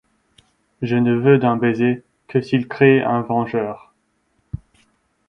Je 0.81 0.95
ne 0.95 1.13
veux 1.15 1.37
d'un 1.37 1.57
baiser 1.57 2.01
que 2.27 2.41
s'il 2.41 2.67
crée 2.67 3.03
un 3.03 3.21
vengeur! 3.21 3.93